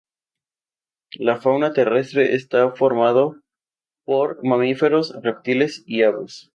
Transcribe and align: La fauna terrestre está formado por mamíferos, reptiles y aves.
La 1.19 1.37
fauna 1.37 1.73
terrestre 1.73 2.33
está 2.33 2.71
formado 2.71 3.35
por 4.03 4.43
mamíferos, 4.43 5.13
reptiles 5.21 5.83
y 5.85 6.01
aves. 6.01 6.49